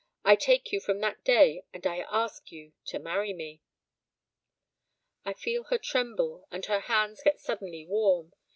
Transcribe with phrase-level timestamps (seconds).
[0.25, 3.61] I take you from that day and I ask you to marry me.'
[5.23, 8.33] I feel her tremble and her hands get suddenly warm.